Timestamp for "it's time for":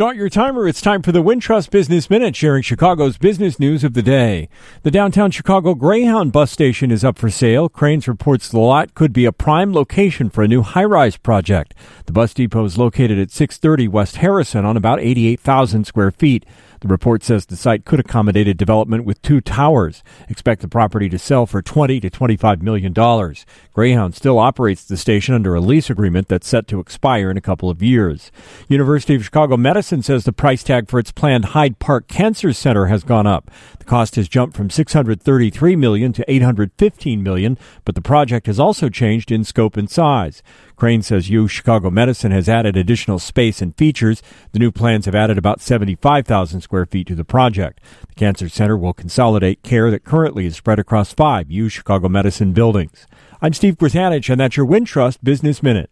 0.66-1.12